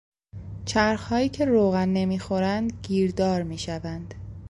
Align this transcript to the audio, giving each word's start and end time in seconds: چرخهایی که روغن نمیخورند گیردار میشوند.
چرخهایی 0.65 1.29
که 1.29 1.45
روغن 1.45 1.89
نمیخورند 1.89 2.73
گیردار 2.83 3.43
میشوند. 3.43 4.13